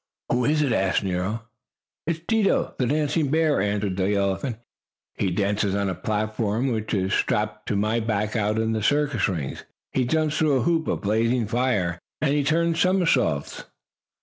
[0.31, 1.43] "Who is it?" asked Nero.
[2.27, 4.57] "Dido, the dancing bear," answered the elephant.
[5.13, 9.29] "He dances on a platform, which is strapped to my back out in the circus
[9.29, 13.65] rings; he jumps through a hoop of blazing fire; and he turns somersaults."